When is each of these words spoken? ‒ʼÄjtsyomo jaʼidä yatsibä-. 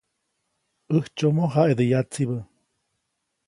‒ʼÄjtsyomo 0.93 1.43
jaʼidä 1.55 1.83
yatsibä-. 1.91 2.41